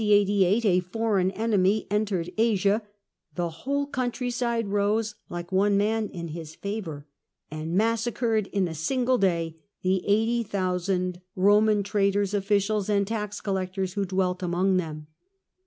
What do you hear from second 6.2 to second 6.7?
his